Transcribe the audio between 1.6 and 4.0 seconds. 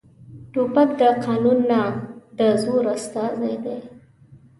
نه، د زور استازی دی.